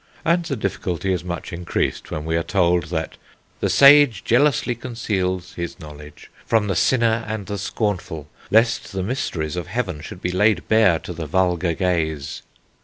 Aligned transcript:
And 0.25 0.43
the 0.45 0.55
difficulty 0.55 1.13
is 1.13 1.23
much 1.23 1.53
increased 1.53 2.09
when 2.09 2.25
we 2.25 2.35
are 2.35 2.41
told 2.41 2.85
that 2.85 3.17
"The 3.59 3.69
Sage 3.69 4.23
jealously 4.23 4.73
conceals 4.73 5.53
[his 5.53 5.79
knowledge] 5.79 6.31
from 6.43 6.65
the 6.65 6.75
sinner 6.75 7.23
and 7.27 7.45
the 7.45 7.59
scornful, 7.59 8.27
lest 8.49 8.93
the 8.93 9.03
mysteries 9.03 9.55
of 9.55 9.67
heaven 9.67 10.01
should 10.01 10.19
be 10.19 10.31
laid 10.31 10.67
bare 10.67 10.97
to 10.97 11.13
the 11.13 11.27
vulgar 11.27 11.75
gaze." 11.75 12.41